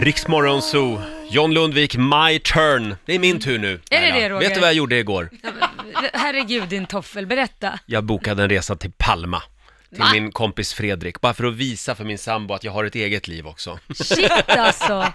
Riksmorgon 0.00 0.62
Zoo, 0.62 1.00
John 1.30 1.54
Lundvik, 1.54 1.96
My 1.96 2.38
Turn. 2.38 2.96
Det 3.04 3.14
är 3.14 3.18
min 3.18 3.40
tur 3.40 3.58
nu. 3.58 3.80
Är 3.90 4.00
det 4.00 4.20
det, 4.20 4.28
Roger? 4.28 4.48
Vet 4.48 4.54
du 4.54 4.60
vad 4.60 4.68
jag 4.68 4.74
gjorde 4.74 4.98
igår? 4.98 5.30
Herregud 6.12 6.68
din 6.68 6.86
toffel, 6.86 7.26
berätta. 7.26 7.78
Jag 7.86 8.04
bokade 8.04 8.42
en 8.42 8.48
resa 8.48 8.76
till 8.76 8.92
Palma. 8.98 9.42
Till 9.90 9.98
Va? 9.98 10.08
min 10.12 10.32
kompis 10.32 10.74
Fredrik, 10.74 11.20
bara 11.20 11.34
för 11.34 11.44
att 11.44 11.54
visa 11.54 11.94
för 11.94 12.04
min 12.04 12.18
sambo 12.18 12.54
att 12.54 12.64
jag 12.64 12.72
har 12.72 12.84
ett 12.84 12.94
eget 12.94 13.28
liv 13.28 13.46
också. 13.46 13.78
Shit 13.94 14.30
alltså. 14.48 15.12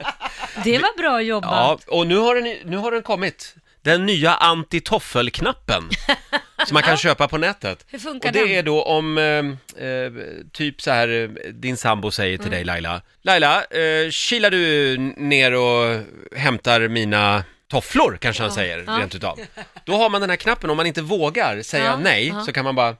Det 0.64 0.78
var 0.78 0.98
bra 0.98 1.22
jobbat. 1.22 1.84
Ja, 1.88 1.98
och 1.98 2.08
nu 2.08 2.18
har 2.18 2.36
den, 2.36 2.58
nu 2.66 2.78
har 2.78 2.92
den 2.92 3.04
kommit. 3.04 3.56
Den 3.82 4.06
nya 4.06 4.34
anti-toffel-knappen. 4.34 5.90
som 6.68 6.74
man 6.74 6.84
kan 6.84 6.98
köpa 6.98 7.28
på 7.28 7.38
nätet. 7.38 7.86
Hur 7.90 8.00
funkar 8.00 8.30
Och 8.30 8.34
det 8.34 8.40
den? 8.42 8.50
är 8.52 8.64
då 8.64 8.84
om, 8.84 9.18
eh, 9.18 9.86
eh, 9.88 10.12
typ 10.54 10.82
så 10.82 10.92
här, 10.92 11.08
eh, 11.10 11.30
din 11.54 11.78
sambo 11.78 12.12
säger 12.12 12.38
till 12.38 12.52
dig 12.52 12.62
Mm. 12.62 12.68
Laila. 12.68 13.02
Laila, 13.22 13.64
eh, 13.64 14.10
kilar 14.12 14.50
du 14.52 14.98
ner 15.18 15.54
och 15.54 16.04
hämtar 16.36 16.88
mina 16.88 17.44
tofflor, 17.68 18.18
kanske 18.22 18.44
han 18.44 18.52
säger, 18.52 18.84
ja. 18.88 18.98
rent 19.00 19.16
utav. 19.16 19.40
Då 19.86 19.98
har 19.98 20.10
man 20.10 20.22
den 20.22 20.30
här 20.30 20.38
knappen, 20.38 20.70
om 20.70 20.78
man 20.78 20.86
inte 20.86 21.02
vågar 21.02 21.62
säga 21.62 21.84
Ja, 21.86 21.98
nej, 21.98 22.28
ja. 22.28 22.42
så 22.42 22.54
kan 22.54 22.64
man 22.66 22.76
bara... 22.76 22.96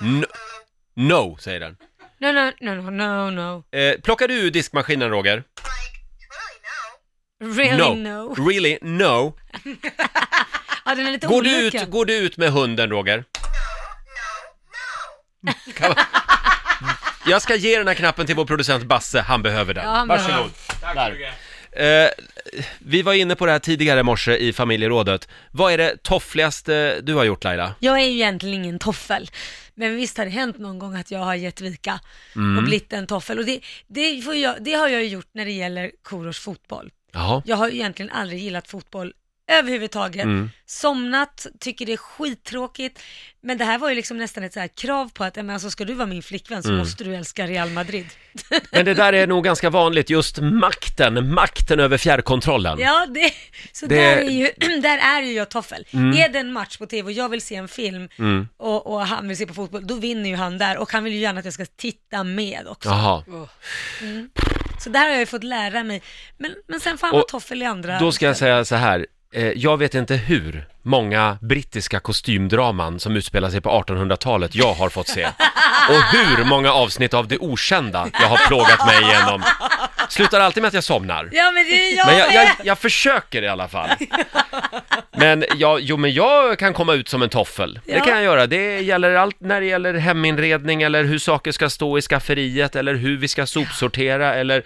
No, 0.00 0.24
no 0.96 1.36
säger 1.40 1.60
den. 1.60 1.76
No, 2.20 2.32
no, 2.32 2.50
no, 2.60 2.90
no, 2.90 2.90
no, 2.90 3.30
no. 3.30 3.78
Eh, 3.78 4.00
plockar 4.00 4.28
du 4.28 4.34
ur 4.34 4.50
diskmaskinen, 4.50 5.10
Roger? 5.10 5.44
Really 7.44 7.94
no. 7.94 8.34
Really? 8.48 8.78
No. 8.82 9.36
Ja, 10.84 10.94
den 10.94 11.06
är 11.06 11.12
lite 11.12 11.26
Går 11.26 11.42
du, 11.42 11.58
olika. 11.58 11.82
ut, 11.82 11.90
går 11.90 12.04
du 12.04 12.14
ut 12.16 12.36
med 12.36 12.52
hunden, 12.52 12.90
Roger? 12.90 13.24
Kan 15.76 15.88
man... 15.88 15.96
Jag 17.26 17.42
ska 17.42 17.54
ge 17.54 17.78
den 17.78 17.88
här 17.88 17.94
knappen 17.94 18.26
till 18.26 18.36
vår 18.36 18.44
producent 18.44 18.84
Basse, 18.84 19.20
han 19.20 19.42
behöver 19.42 19.74
den. 19.74 19.84
Ja, 19.84 19.90
han 19.90 20.08
Varsågod. 20.08 20.50
Där. 20.94 21.34
Eh, 21.72 22.08
vi 22.78 23.02
var 23.02 23.12
inne 23.14 23.34
på 23.34 23.46
det 23.46 23.52
här 23.52 23.58
tidigare 23.58 24.00
i 24.00 24.02
morse 24.02 24.36
i 24.36 24.52
familjerådet. 24.52 25.28
Vad 25.50 25.72
är 25.72 25.78
det 25.78 26.02
toffligaste 26.02 27.00
du 27.00 27.14
har 27.14 27.24
gjort 27.24 27.44
Laila? 27.44 27.74
Jag 27.78 28.00
är 28.00 28.04
ju 28.04 28.12
egentligen 28.12 28.54
ingen 28.64 28.78
toffel. 28.78 29.30
Men 29.74 29.96
visst 29.96 30.18
har 30.18 30.24
det 30.24 30.30
hänt 30.30 30.58
någon 30.58 30.78
gång 30.78 30.96
att 30.96 31.10
jag 31.10 31.18
har 31.18 31.34
gett 31.34 31.60
vika 31.60 32.00
Mm. 32.36 32.58
och 32.58 32.64
blivit 32.64 32.92
en 32.92 33.06
toffel. 33.06 33.38
Och 33.38 33.44
det, 33.44 33.60
det, 33.86 34.22
får 34.22 34.34
jag, 34.34 34.56
det 34.60 34.72
har 34.74 34.88
jag 34.88 35.02
ju 35.02 35.08
gjort 35.08 35.28
när 35.34 35.44
det 35.44 35.50
gäller 35.52 35.90
Korosh 36.02 36.40
fotboll. 36.40 36.90
Jaha. 37.12 37.42
Jag 37.46 37.56
har 37.56 37.68
ju 37.68 37.74
egentligen 37.74 38.10
aldrig 38.10 38.40
gillat 38.40 38.68
fotboll 38.68 39.12
överhuvudtaget. 39.50 40.24
Mm. 40.24 40.50
Somnat, 40.66 41.46
tycker 41.60 41.86
det 41.86 41.92
är 41.92 41.96
skittråkigt. 41.96 43.02
Men 43.42 43.58
det 43.58 43.64
här 43.64 43.78
var 43.78 43.88
ju 43.88 43.94
liksom 43.94 44.18
nästan 44.18 44.44
ett 44.44 44.52
så 44.52 44.60
här 44.60 44.68
krav 44.68 45.10
på 45.14 45.24
att, 45.24 45.36
men 45.36 45.50
alltså 45.50 45.70
ska 45.70 45.84
du 45.84 45.94
vara 45.94 46.06
min 46.06 46.22
flickvän 46.22 46.62
så 46.62 46.68
Mm. 46.68 46.78
måste 46.78 47.04
du 47.04 47.14
älska 47.16 47.46
Real 47.46 47.70
Madrid. 47.70 48.06
Men 48.72 48.84
det 48.84 48.94
där 48.94 49.12
är 49.12 49.26
nog 49.26 49.44
ganska 49.44 49.70
vanligt, 49.70 50.10
just 50.10 50.38
makten, 50.40 51.34
makten 51.34 51.80
över 51.80 51.98
fjärrkontrollen. 51.98 52.78
Ja, 52.78 53.06
det, 53.14 53.32
så 53.72 53.86
Det- 53.86 53.94
där, 53.96 54.16
är 54.16 54.30
ju, 54.30 54.50
där 54.80 54.98
är 54.98 55.22
ju 55.22 55.32
jag 55.32 55.48
toffel. 55.48 55.86
Mm. 55.92 56.16
Är 56.20 56.28
det 56.28 56.38
en 56.38 56.52
match 56.52 56.76
på 56.76 56.86
tv 56.86 57.06
och 57.06 57.12
jag 57.12 57.28
vill 57.28 57.40
se 57.42 57.54
en 57.56 57.68
film 57.68 58.08
Mm. 58.18 58.48
och, 58.56 58.86
och 58.86 59.06
han 59.06 59.28
vill 59.28 59.36
se 59.36 59.46
på 59.46 59.54
fotboll, 59.54 59.86
då 59.86 59.94
vinner 59.94 60.30
ju 60.30 60.36
han 60.36 60.58
där 60.58 60.78
och 60.78 60.92
han 60.92 61.04
vill 61.04 61.12
ju 61.12 61.18
gärna 61.18 61.38
att 61.38 61.44
jag 61.44 61.54
ska 61.54 61.66
titta 61.76 62.24
med 62.24 62.66
också. 62.68 62.88
Jaha. 62.88 63.24
Så 64.78 64.90
där 64.90 65.00
har 65.00 65.08
jag 65.08 65.18
ju 65.18 65.26
fått 65.26 65.44
lära 65.44 65.84
mig. 65.84 66.02
Men, 66.38 66.54
men 66.68 66.80
sen 66.80 66.98
får 66.98 67.06
han 67.06 67.12
vara 67.12 67.22
Och 67.22 67.28
toffel 67.28 67.62
i 67.62 67.64
andra. 67.64 67.98
Då 67.98 68.12
ska 68.12 68.26
jag 68.26 68.36
säga 68.36 68.64
så 68.64 68.74
här. 68.74 69.06
Eh, 69.34 69.52
Jag 69.56 69.76
vet 69.76 69.94
inte 69.94 70.14
hur 70.14 70.66
många 70.82 71.38
brittiska 71.40 72.00
kostymdraman 72.00 73.00
som 73.00 73.16
utspelar 73.16 73.50
sig 73.50 73.60
på 73.60 73.70
1800-talet 73.70 74.54
jag 74.54 74.74
har 74.74 74.88
fått 74.88 75.08
se. 75.08 75.24
Och 75.88 76.02
hur 76.12 76.44
många 76.44 76.72
avsnitt 76.72 77.14
av 77.14 77.28
Det 77.28 77.38
Okända 77.38 78.08
jag 78.12 78.28
har 78.28 78.46
plågat 78.48 78.86
mig 78.86 79.02
igenom. 79.02 79.42
Slutar 80.08 80.40
alltid 80.40 80.62
med 80.62 80.68
att 80.68 80.74
jag 80.74 80.84
somnar. 80.84 81.28
Ja 81.32 81.50
men 81.52 81.64
det 81.64 81.70
är 81.70 81.96
jag, 81.96 82.06
Men 82.06 82.18
jag, 82.18 82.34
jag, 82.34 82.48
jag 82.64 82.78
försöker 82.78 83.42
i 83.42 83.48
alla 83.48 83.68
fall. 83.68 83.88
Men 85.16 85.44
jag, 85.56 85.80
jo, 85.80 85.96
men 85.96 86.12
jag 86.12 86.58
kan 86.58 86.74
komma 86.74 86.94
ut 86.94 87.08
som 87.08 87.22
en 87.22 87.28
toffel. 87.28 87.80
Det 87.84 88.00
kan 88.00 88.14
jag 88.14 88.22
göra. 88.22 88.46
Det 88.46 88.80
gäller 88.80 89.14
allt 89.14 89.36
när 89.40 89.60
det 89.60 89.66
gäller 89.66 89.94
heminredning 89.94 90.82
eller 90.82 91.04
hur 91.04 91.18
saker 91.18 91.52
ska 91.52 91.70
stå 91.70 91.98
i 91.98 92.02
skafferiet 92.02 92.76
eller 92.76 92.94
hur 92.94 93.16
vi 93.16 93.28
ska 93.28 93.46
sopsortera 93.46 94.34
eller... 94.34 94.62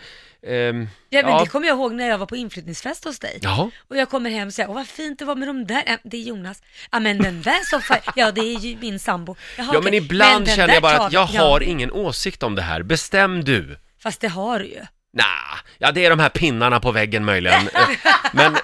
ehm, 0.47 0.88
Ja 1.10 1.22
men 1.22 1.31
ja. 1.31 1.41
det 1.44 1.47
kommer 1.50 1.66
jag 1.69 1.76
ihåg 1.76 1.94
när 1.94 2.09
jag 2.09 2.19
var 2.19 2.26
på 2.26 2.37
inflyttningsfest 2.37 3.04
hos 3.04 3.19
dig. 3.19 3.38
Jaha. 3.43 3.71
Och 3.88 3.97
jag 3.97 4.09
kommer 4.10 4.31
hem 4.31 4.49
och 4.49 4.54
säger, 4.54 4.69
åh 4.69 4.75
vad 4.75 4.87
fint 4.87 5.19
det 5.19 5.25
var 5.25 5.34
med 5.34 5.49
de 5.49 5.66
där, 5.66 5.82
ja, 5.87 5.97
det 6.03 6.16
är 6.16 6.22
Jonas. 6.22 6.62
Ja 6.91 7.00
men 7.00 7.19
den 7.19 7.43
där 7.43 7.65
soffan, 7.71 7.99
ja 8.16 8.31
det 8.31 8.41
är 8.41 8.59
ju 8.59 8.76
min 8.81 8.99
sambo. 8.99 9.37
Jaha, 9.56 9.66
Ja 9.72 9.81
men 9.81 9.88
okej. 9.88 9.97
ibland 9.97 10.47
den 10.47 10.56
känner 10.56 10.75
jag 10.75 10.82
bara 10.82 10.99
att 10.99 11.12
jag 11.12 11.28
Ja, 11.32 11.41
har 11.43 11.62
ingen 11.62 11.93
åsikt 11.93 12.43
om 12.43 12.54
det 12.54 12.62
här. 12.62 12.82
Bestäm 12.82 13.44
du. 13.44 13.78
Fast 14.03 14.21
det 14.21 14.28
har 14.28 14.59
du 14.59 14.65
ju. 14.66 14.81
Nah, 15.12 15.25
ja 15.78 15.93
det 15.93 16.04
är 16.06 16.10
de 16.10 16.19
här 16.19 16.28
pinnarna 16.28 16.81
på 16.81 16.93
väggen 16.93 17.25
möjligen. 17.25 17.69
Eh, 17.78 17.88
men 18.32 18.56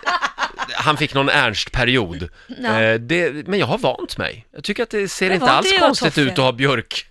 han 0.72 0.96
fick 0.96 1.14
någon 1.14 1.28
Ernst-period. 1.28 2.28
Ja. 2.62 2.80
Eh, 2.82 2.94
det, 3.00 3.46
men 3.48 3.58
jag 3.58 3.66
har 3.66 3.78
vant 3.78 4.18
mig. 4.18 4.46
Jag 4.52 4.64
tycker 4.64 4.82
att 4.82 4.90
det 4.90 5.08
ser 5.08 5.26
Men 5.28 5.34
inte 5.34 5.50
alls 5.50 5.78
konstigt 5.80 6.18
ut 6.18 6.32
att 6.32 6.38
ha 6.38 6.52
björk, 6.52 7.06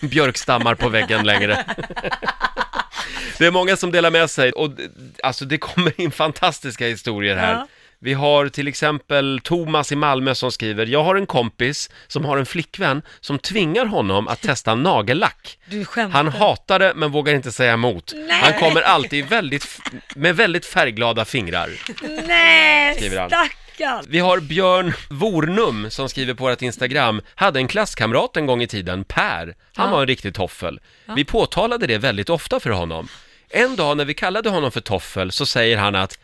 björkstammar 0.00 0.74
på 0.74 0.88
väggen 0.88 1.26
längre. 1.26 1.64
det 3.38 3.46
är 3.46 3.50
många 3.50 3.76
som 3.76 3.92
delar 3.92 4.10
med 4.10 4.30
sig 4.30 4.52
och 4.52 4.70
alltså 5.22 5.44
det 5.44 5.58
kommer 5.58 6.00
in 6.00 6.10
fantastiska 6.10 6.86
historier 6.86 7.36
här. 7.36 7.52
Ja. 7.52 7.68
Vi 8.04 8.14
har 8.14 8.48
till 8.48 8.68
exempel 8.68 9.40
Thomas 9.44 9.92
i 9.92 9.96
Malmö 9.96 10.34
som 10.34 10.52
skriver, 10.52 10.86
jag 10.86 11.04
har 11.04 11.14
en 11.16 11.26
kompis 11.26 11.90
som 12.06 12.24
har 12.24 12.36
en 12.38 12.46
flickvän 12.46 13.02
som 13.20 13.38
tvingar 13.38 13.86
honom 13.86 14.28
att 14.28 14.40
testa 14.42 14.74
nagellack. 14.74 15.58
Du 15.66 15.84
skämtar. 15.84 16.16
Han 16.16 16.28
hatar 16.28 16.78
det 16.78 16.92
men 16.96 17.10
vågar 17.12 17.34
inte 17.34 17.52
säga 17.52 17.72
emot. 17.72 18.12
Nej. 18.16 18.40
Han 18.42 18.52
kommer 18.60 18.82
alltid 18.82 19.26
väldigt, 19.28 19.66
med 20.14 20.36
väldigt 20.36 20.66
färgglada 20.66 21.24
fingrar. 21.24 21.70
Nej, 22.26 22.94
Skriver 22.96 23.20
han. 23.20 23.28
stackarn. 23.30 24.04
Vi 24.08 24.18
har 24.18 24.40
Björn 24.40 24.92
Vornum 25.10 25.90
som 25.90 26.08
skriver 26.08 26.34
på 26.34 26.44
vårt 26.44 26.62
Instagram, 26.62 27.20
hade 27.34 27.58
en 27.60 27.68
klasskamrat 27.68 28.36
en 28.36 28.46
gång 28.46 28.62
i 28.62 28.66
tiden, 28.66 29.04
Per. 29.04 29.54
Han 29.74 29.86
Ja. 29.86 29.92
var 29.92 30.00
en 30.00 30.06
riktig 30.06 30.34
toffel. 30.34 30.80
Vi 31.16 31.24
påtalade 31.24 31.86
det 31.86 31.98
väldigt 31.98 32.30
ofta 32.30 32.60
för 32.60 32.70
honom. 32.70 33.08
En 33.50 33.76
dag 33.76 33.96
när 33.96 34.04
vi 34.04 34.14
kallade 34.14 34.48
honom 34.50 34.72
för 34.72 34.80
toffel 34.80 35.32
så 35.32 35.46
säger 35.46 35.76
han 35.78 35.94
att 35.94 36.18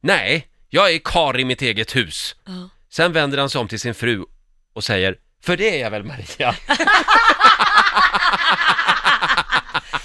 Nej, 0.00 0.46
jag 0.76 0.92
är 0.94 0.98
kar 0.98 1.40
i 1.40 1.44
mitt 1.44 1.62
eget 1.62 1.96
hus. 1.96 2.34
Ja. 2.46 2.52
Sen 2.92 3.12
vänder 3.12 3.38
han 3.38 3.50
sig 3.50 3.58
om 3.60 3.68
till 3.68 3.80
sin 3.80 3.94
fru 3.94 4.24
och 4.74 4.84
säger 4.84 5.16
För 5.44 5.56
det 5.56 5.76
är 5.76 5.80
jag 5.80 5.90
väl 5.90 6.04
Maria? 6.04 6.26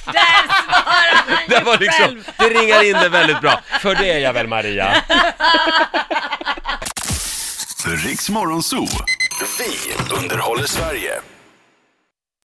Där 0.05 0.47
svarar 0.47 1.15
han 1.15 1.25
Det 1.49 1.57
ju 1.57 1.63
var 1.63 1.77
liksom, 1.77 2.05
själv. 2.05 2.29
det 2.37 2.49
ringar 2.49 2.83
in 2.83 2.93
det 2.93 3.09
väldigt 3.09 3.41
bra. 3.41 3.61
För 3.81 3.95
det 3.95 4.11
är 4.11 4.19
jag 4.19 4.33
väl 4.33 4.47
Maria? 4.47 4.95
Riks 8.05 8.29
Morgonzoo. 8.29 8.87
Vi 9.57 9.93
underhåller 10.15 10.65
Sverige. 10.65 11.21